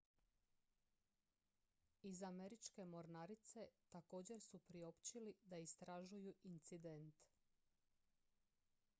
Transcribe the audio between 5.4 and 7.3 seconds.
da istražuju incident